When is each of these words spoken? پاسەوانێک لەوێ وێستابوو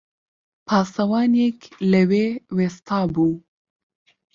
پاسەوانێک 0.67 1.59
لەوێ 1.91 2.27
وێستابوو 2.57 3.33